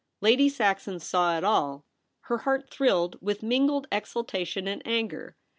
Lady 0.19 0.49
Saxon 0.49 0.99
saw 0.99 1.37
it 1.37 1.43
all. 1.43 1.85
Her 2.21 2.39
heart 2.39 2.71
thrilled 2.71 3.19
with 3.21 3.43
mingled 3.43 3.85
exultation 3.91 4.67
and 4.67 4.81
anger. 4.83 5.35